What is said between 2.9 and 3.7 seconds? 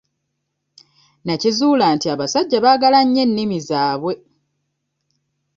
nnyo ennimi